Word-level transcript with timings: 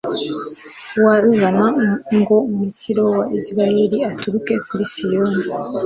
uwazana 0.97 1.65
ngo 2.19 2.35
umukiro 2.51 3.03
wa 3.17 3.25
israheli 3.37 3.97
uturuke 4.09 4.53
kuri 4.67 4.83
siyoni 4.91 5.41